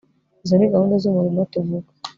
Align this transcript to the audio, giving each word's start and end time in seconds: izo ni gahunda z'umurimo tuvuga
izo 0.43 0.55
ni 0.57 0.71
gahunda 0.73 0.95
z'umurimo 1.03 1.41
tuvuga 1.51 1.89